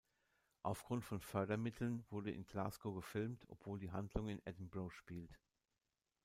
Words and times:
Aufgrund 0.63 1.05
von 1.05 1.19
Fördermitteln 1.21 2.03
wurde 2.09 2.31
in 2.31 2.47
Glasgow 2.47 2.91
gefilmt, 2.95 3.43
obwohl 3.49 3.77
die 3.77 3.91
Handlung 3.91 4.29
in 4.29 4.41
Edinburgh 4.47 4.89
spielt. 4.89 5.39